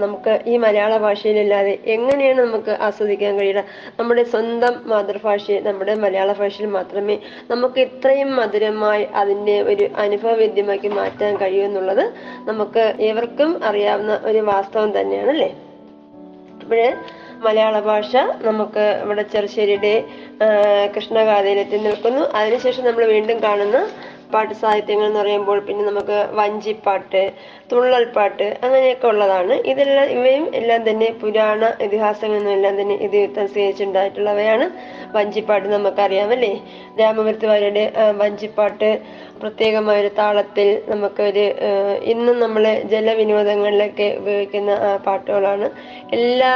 നമുക്ക് 0.00 0.34
ഈ 0.46 0.56
മലയാള 0.64 0.92
ഭാഷയിലില്ലാതെ 0.98 1.74
എങ്ങനെയാണ് 1.94 2.40
നമുക്ക് 2.44 2.72
ആസ്വദിക്കാൻ 2.86 3.32
കഴിയുക? 3.38 3.62
നമ്മുടെ 3.98 4.24
സ്വന്തം 4.32 4.74
മാതൃഭാഷയെ 4.90 5.58
നമ്മുടെ 5.66 5.94
മലയാള 6.02 6.30
ഭാഷയിൽ 6.32 6.68
മാത്രമേ 6.76 7.16
നമുക്ക് 7.50 7.80
ഇത്രയും 7.86 8.30
മധുരമായി 8.36 9.04
അതിന്റെ 9.20 9.56
ഒരു 9.70 9.86
അനുഭവവേദ്യമാക്കി 10.04 10.90
മാറ്റാൻ 10.98 11.34
കഴിയൂ 11.36 11.64
എന്നുള്ളത് 11.64 12.04
നമുക്ക് 12.50 12.84
ഏവർക്കും 13.08 13.50
അറിയാവുന്ന 13.70 14.14
ഒരു 14.30 14.42
വാസ്തവം 14.50 14.90
തന്നെയാണ് 14.96 15.30
അല്ലേ 15.30 15.50
അപ്പോഴ് 16.70 16.90
മലയാള 17.44 17.76
ഭാഷ 17.86 18.10
നമുക്ക് 18.46 18.84
ഇവിടെ 19.02 19.22
ചെറുശ്ശേരിയുടെ 19.32 19.92
കൃഷ്ണകാതീനത്തിൽ 20.94 21.80
നിൽക്കുന്നു. 21.86 22.22
അതിനുശേഷം 22.38 22.84
നമ്മൾ 22.88 23.04
വീണ്ടും 23.12 23.38
കാണുന്ന 23.44 23.78
പാട്ട് 24.34 24.54
സാഹിത്യങ്ങൾ 24.58 25.06
എന്ന് 25.06 25.18
പറയുമ്പോൾ 25.20 25.58
പിന്നെ 25.66 25.84
നമുക്ക് 25.86 26.18
വഞ്ചിപ്പാട്ട് 26.38 27.22
തുള്ളൽപ്പാട്ട് 27.70 28.46
അങ്ങനെയൊക്കെ 28.64 29.06
ഉള്ളതാണ്. 29.10 29.54
ഇതെല്ലാം 29.70 30.08
ഇവയും 30.16 30.44
എല്ലാം 30.58 30.82
തന്നെ 30.88 31.08
പുരാണ 31.22 31.62
ഇതിഹാസങ്ങളെന്നും 31.86 32.54
എല്ലാം 32.56 32.76
തന്നെ 32.80 32.96
ഇതിവൃത്തം 33.06 33.48
സ്വീകരിച്ചിട്ടുണ്ടായിട്ടുള്ളവയാണ് 33.52 34.66
വഞ്ചിപ്പാട്ട് 35.16 35.66
നമുക്കറിയാമല്ലേ 35.74 36.52
രാമപുരത്ത് 37.00 37.48
വാര്യരുടെ 37.52 37.84
ആ, 37.96 38.06
വഞ്ചിപ്പാട്ട് 38.22 38.90
പ്രത്യേകമായ 39.42 40.00
ഒരു 40.02 40.10
താളത്തിൽ 40.18 40.68
നമുക്കൊരു 40.88 41.44
ഇന്നും 42.12 42.36
നമ്മൾ 42.40 42.64
ജലവിനോദങ്ങളിലൊക്കെ 42.92 44.06
ഉപയോഗിക്കുന്ന 44.20 44.72
പാട്ടുകളാണ്. 45.06 45.66
എല്ലാ 46.16 46.50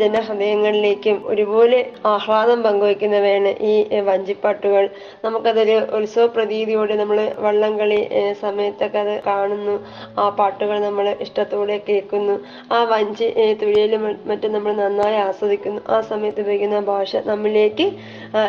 ജനഹൃദയങ്ങളിലേക്കും 0.00 1.16
ഒരുപോലെ 1.32 1.78
ആഹ്ലാദം 2.12 2.60
പങ്കുവയ്ക്കുന്നവയാണ് 2.66 3.52
ഈ 3.70 3.74
വഞ്ചിപ്പാട്ടുകൾ. 4.08 4.84
നമുക്കതൊരു 5.24 5.76
ഉത്സവ 5.98 6.26
പ്രതീതിയോടെ 6.36 6.96
നമ്മൾ 7.02 7.18
വള്ളംകളി 7.46 8.00
സമയത്തൊക്കെ 8.44 9.00
അത് 9.04 9.14
കാണുന്നു. 9.28 9.76
ആ 10.22 10.26
പാട്ടുകൾ 10.40 10.76
നമ്മൾ 10.88 11.08
ഇഷ്ടത്തോടെ 11.26 11.78
കേൾക്കുന്നു. 11.88 12.36
ആ 12.76 12.80
വഞ്ചി 12.94 13.28
തുഴയിലും 13.62 14.02
മറ്റും 14.30 14.52
നമ്മൾ 14.56 14.72
നന്നായി 14.82 15.18
ആസ്വദിക്കുന്നു. 15.28 15.82
ആ 15.94 15.98
സമയത്ത് 16.10 16.40
ഉപയോഗിക്കുന്ന 16.44 16.80
ഭാഷ 16.92 17.12
നമ്മിലേക്ക് 17.32 17.86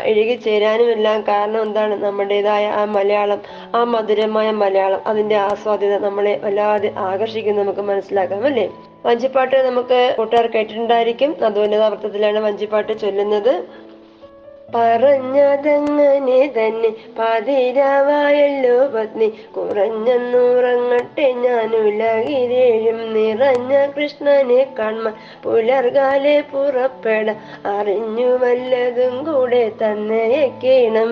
ഇഴുകിച്ചേരാനും 0.06 0.92
എല്ലാം 0.92 1.22
കാരണം 1.22 1.62
എന്താണ്? 1.62 2.04
നമ്മുടേതായ 2.04 2.68
ആ 2.68 2.86
മലയാളം 2.86 3.40
ആ 3.76 3.84
മധുരമായ 3.84 4.52
മലയാളം 4.52 5.02
അതിന്റെ 5.08 5.36
ആസ്വാദ്യത 5.36 5.98
നമ്മളെ 5.98 6.42
വല്ലാതെ 6.44 6.94
ആകർഷിക്കുന്നു 6.98 7.62
നമുക്ക് 7.62 7.82
മനസ്സിലാക്കാം 7.82 8.46
അല്ലേ? 8.46 8.68
വഞ്ചിപ്പാട്ട് 9.06 9.56
നമുക്ക് 9.66 10.16
കൂട്ടുകാർ 10.18 10.48
കേട്ടിട്ടുണ്ടായിരിക്കും. 10.48 11.36
നദോന്നതാവൃത്തത്തിലാണ് 11.42 12.40
വഞ്ചിപ്പാട്ട് 12.40 13.00
ചൊല്ലുന്നത്. 13.00 13.54
പറഞ്ഞതങ്ങനെ 14.70 16.40
തന്നെ 16.56 16.90
പതിരാവായല്ലോ 17.18 18.78
പത്നി. 18.96 19.28
കുറഞ്ഞെന്നുറങ്ങട്ടെ 19.56 21.28
ഞാനുലകിരേഴും 21.44 23.00
നിറഞ്ഞ 23.16 23.74
കൃഷ്ണനെ 23.96 24.62
കാണ 24.80 25.12
പുലർകാലെ 25.44 26.36
പുറപ്പെട 26.52 27.28
അറിഞ്ഞു 27.76 28.30
വല്ലതും 28.44 29.16
കൂടെ 29.28 29.64
തന്നയക്കേണം 29.82 31.12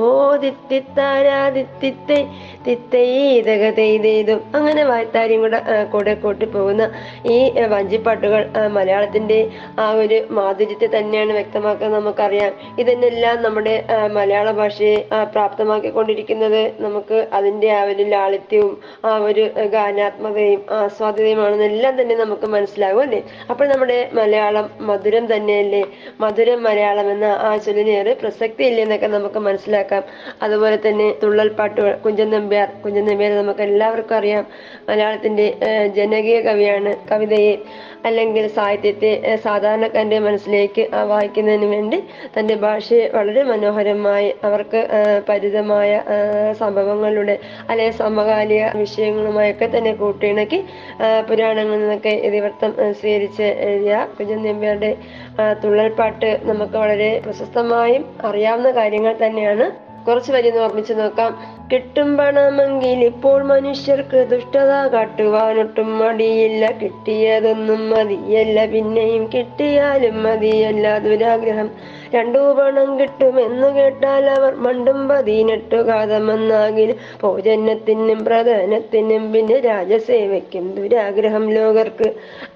ഓ 0.00 0.06
ദിത്തിത്താരാദിത്തിത്തെ 0.36 2.20
തിത്തൈതകതെയ്തും 2.66 4.40
അങ്ങനെ 4.54 4.84
വായത്താരിയും 4.84 5.40
കൂടെ 5.40 5.60
കൂടെ 5.92 6.14
കൂട്ടി 6.16 6.46
പോകുന്ന 6.46 6.82
ഈ 7.30 7.38
വഞ്ചിപ്പാട്ടുകൾ 7.72 8.42
മലയാളത്തിന്റെ 8.76 9.38
ആ 9.78 9.88
ഒരു 10.02 10.18
മാധുര്യത്തെ 10.30 10.88
തന്നെയാണ് 10.96 11.32
വ്യക്തമാക്കുന്നത് 11.32 11.98
നമുക്കറിയാം. 11.98 12.52
ഇതിനെല്ലാം 12.92 13.42
നമ്മുടെ 13.42 13.74
മലയാള 14.12 14.50
ഭാഷയെ 14.52 14.96
പ്രാപ്തമാക്കിക്കൊണ്ടിരിക്കുന്നത് 15.32 16.58
നമുക്ക് 16.80 17.18
അതിന്റെ 17.32 17.68
ആ 17.72 17.82
ഒരു 17.90 18.04
ലാളിത്യവും 18.10 18.72
ആ 19.04 19.12
ഒരു 19.26 19.44
ആ, 19.52 19.64
ഗാനാത്മകതയും 19.74 20.60
ആസ്വാദ്യതയുമാണെന്നെല്ലാം 20.78 21.94
തന്നെ 22.00 22.14
നമുക്ക് 22.16 22.46
മനസ്സിലാകും 22.54 23.02
അല്ലേ? 23.02 23.20
അപ്പോൾ 23.50 23.66
നമ്മുടെ 23.68 23.98
മലയാളം 24.12 24.66
മധുരം 24.88 25.26
തന്നെയല്ലേ? 25.32 25.82
മധുരം 26.20 26.60
മലയാളം 26.62 27.08
എന്ന 27.10 27.28
ആ 27.42 27.56
ചൊല്ലിനേറെ 27.64 28.14
പ്രസക്തി 28.22 28.64
ഇല്ലേ 28.64 28.82
എന്നൊക്കെ 28.82 29.10
നമുക്ക് 29.16 29.40
മനസ്സിലാക്കാം. 29.40 30.02
അതുപോലെ 30.42 30.76
തന്നെ 30.86 31.08
തുള്ളൽ 31.22 31.50
പാട്ടുകൾ 31.58 31.92
കുഞ്ചൻ 32.04 32.28
നമ്പ്യാർ 32.32 32.68
കുഞ്ചൻ 32.84 33.06
നമ്പ്യാർ 33.06 33.32
നമുക്ക് 33.36 33.64
എല്ലാവർക്കും 33.68 34.16
അറിയാം. 34.16 34.44
മലയാളത്തിന്റെ 34.88 35.46
ജനകീയ 35.96 36.20
കവിയാണ് 36.42 36.92
കവിതയെ 37.10 37.54
അല്ലെങ്കിൽ 38.04 38.44
സാഹിത്യത്തെ 38.54 39.10
സാധാരണക്കാരന്റെ 39.44 40.18
മനസ്സിലേക്ക് 40.20 40.82
വായിക്കുന്നതിന് 41.10 41.68
വേണ്ടി 41.74 41.98
തന്റെ 42.34 42.54
ഭാഷയെ 42.82 43.08
വളരെ 43.08 43.42
മനോഹരമായി 43.42 44.34
അവർക്ക് 44.44 44.80
പരിതമായ 45.28 46.02
സംഭവങ്ങളുടെ 46.58 47.38
അല്ലെ 47.70 47.90
സമകാലിക 47.90 48.64
വിഷയങ്ങളുമായൊക്കെ 48.76 49.68
തന്നെ 49.76 49.92
കൂട്ടിയിണക്കി 49.92 50.64
പുരാണങ്ങളിൽ 51.28 51.80
നിന്നൊക്കെ 51.80 52.08
ഇതിവൃത്തം 52.08 52.74
സ്വീകരിച്ച് 53.00 53.42
എഴുതിയ 53.42 54.06
കുഞ്ഞൻ 54.18 54.42
നമ്പ്യാരുടെ 54.42 54.96
തുള്ളൽപ്പാട്ട് 55.64 56.40
നമുക്ക് 56.42 56.76
വളരെ 56.78 57.22
പ്രശസ്തമായും 57.24 58.04
അറിയാവുന്ന 58.24 58.70
കാര്യങ്ങൾ 58.70 59.14
തന്നെയാണ്. 59.26 59.70
കുറച്ച് 60.06 60.32
വരി 60.32 60.58
ഓർമ്മിച്ച് 60.58 60.92
നോക്കാം. 60.92 61.32
കിട്ടും 61.72 62.16
പണമെങ്കിൽ 62.16 63.04
ഇപ്പോൾ 63.04 63.42
മനുഷ്യർക്ക് 63.42 64.26
ദുഷ്ടത 64.30 64.72
കാട്ടുവാനൊട്ടും 64.94 65.98
മടിയില്ല. 65.98 66.70
കിട്ടിയതൊന്നും 66.82 67.90
മതിയല്ല. 67.90 68.66
പിന്നെയും 68.66 69.30
കിട്ടിയാലും 69.34 70.22
മതിയല്ല. 70.22 70.98
ദുരാഗ്രഹം 70.98 71.70
രണ്ടു 72.12 72.40
പണം 72.56 72.90
കിട്ടുമെന്നു 72.98 73.68
കേട്ടാൽ 73.76 74.00
അവർ 74.32 74.52
മണ്ടും 74.64 74.98
പതിനെട്ടു 75.10 75.78
കാതമെന്നാകിലും 75.88 76.96
ഭോജനത്തിനും 77.22 78.00
പ്രധാനത്തിനും 78.26 79.00
പിന്നെ 79.32 79.56
രാജസേവയ്ക്കും 79.66 80.40
ദുരാഗ്രഹം 80.76 81.20
ലോകർക്ക്. 81.56 82.08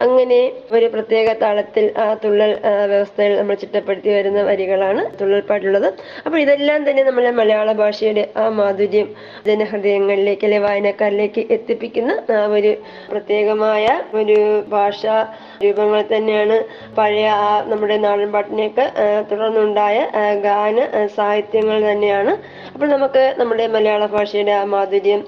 അങ്ങനെ 0.04 0.40
ഒരു 0.76 0.86
പ്രത്യേക 0.94 1.12
താളത്തിൽ 1.42 1.64
ആ 1.98 2.08
തുള്ളൽ 2.22 2.52
വ്യവസ്ഥയിൽ 2.90 3.34
നമ്മൾ 3.38 3.56
ചിട്ടപ്പെടുത്തി 3.62 4.10
വരുന്ന 4.16 4.40
വരികളാണ് 4.46 5.02
തുള്ളൽ 5.12 5.36
തുള്ളൽപ്പാട്ടുള്ളത് 5.36 5.86
അപ്പോൾ 6.22 6.38
ഇതെല്ലാം 6.42 6.80
തന്നെ 6.84 7.02
നമ്മളെ 7.06 7.30
മലയാള 7.36 7.68
ഭാഷയുടെ 7.78 8.22
ആ 8.36 8.44
മാധുര്യം 8.56 9.08
ജനഹൃദയങ്ങളിലേക്ക് 9.50 10.44
അല്ലെ 10.46 10.60
വായനക്കാരിലേക്ക് 10.64 11.24
എത്തിപ്പിക്കുന്ന 11.56 12.10
ആ 12.34 12.44
ഒരു 12.56 12.72
പ്രത്യേകമായ 13.10 13.84
ഒരു 14.20 14.38
ഭാഷ 14.72 15.02
രൂപങ്ങൾ 15.62 16.00
തന്നെയാണ് 16.10 16.56
പഴയ 16.96 17.26
ആ 17.42 17.50
നമ്മുടെ 17.70 17.96
നാടൻ 18.02 18.28
പാട്ടിനെയൊക്കെ 18.32 18.86
ആ, 18.96 19.06
തുടർന്നുണ്ടായ 19.46 20.08
ഗാന 20.42 21.06
സാഹിത്യങ്ങൾ 21.06 21.92
തന്നെയാണ്. 21.92 22.36
അപ്പോൾ 22.72 22.86
നമുക്ക് 22.86 23.34
നമ്മുടെ 23.38 23.66
മലയാള 23.66 24.06
ഭാഷയുടെ 24.06 24.52
ആ 24.52 24.64
മാധുര്യം 24.64 25.24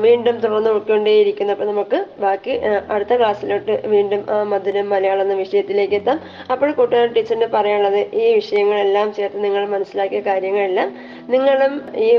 വീണ്ടും 0.00 0.38
തുടർന്ന് 0.38 0.70
ഉൾക്കൊണ്ടേയിരിക്കുന്നു. 0.70 1.52
അപ്പോൾ 1.52 1.64
നമുക്ക് 1.64 2.04
ബാക്കി 2.18 2.60
അടുത്ത 2.90 3.16
ക്ലാസ്സിലോട്ട് 3.16 3.82
വീണ്ടും 3.86 4.26
ആ 4.30 4.42
മധുരം 4.42 4.88
മലയാളം 4.88 5.22
എന്ന 5.22 5.34
വിഷയത്തിലേക്ക് 5.34 5.94
എത്താം. 5.94 6.20
അപ്പോൾ 6.52 6.70
കൂട്ടുകാർ 6.70 7.06
ടീച്ചറിന് 7.06 7.46
പറയാനുള്ളത് 7.46 8.06
ഈ 8.14 8.34
വിഷയങ്ങളെല്ലാം 8.34 9.14
ചേർത്ത് 9.14 9.44
നിങ്ങൾ 9.44 9.68
മനസ്സിലാക്കിയ 9.68 10.20
കാര്യങ്ങളെല്ലാം 10.20 10.96
നിങ്ങളും 11.28 11.82
ഈ 11.96 12.18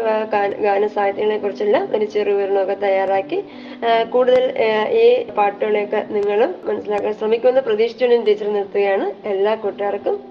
ഗാന- 0.59 0.87
സാഹിത്യങ്ങളെ 0.87 1.37
കുറിച്ചെല്ലാം 1.37 1.95
ഒരു 1.95 2.05
ചെറു 2.05 2.31
വിവരണമൊക്കെ 2.31 2.73
തയ്യാറാക്കി 2.73 3.43
കൂടുതൽ 4.09 4.53
ഈ 4.89 5.25
പാട്ടുകളെയൊക്കെ 5.37 6.05
നിങ്ങളും 6.09 6.55
മനസ്സിലാക്കാൻ 6.63 7.13
ശ്രമിക്കുമെന്ന് 7.13 7.61
പ്രതീക്ഷിച്ചുകൊണ്ട് 7.61 8.27
ടീച്ചർ 8.27 8.53
നിർത്തുകയാണ്. 8.53 9.27
എല്ലാ 9.27 9.55
കൂട്ടുകാർക്കും 9.55 10.30